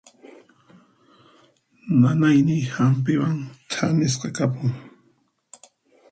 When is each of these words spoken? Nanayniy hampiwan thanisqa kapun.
Nanayniy 1.99 2.63
hampiwan 2.75 3.37
thanisqa 3.71 4.29
kapun. 4.37 4.71